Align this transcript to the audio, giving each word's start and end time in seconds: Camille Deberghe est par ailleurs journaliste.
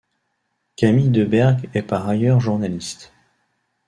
Camille 0.77 1.11
Deberghe 1.11 1.69
est 1.75 1.83
par 1.83 2.09
ailleurs 2.09 2.39
journaliste. 2.39 3.13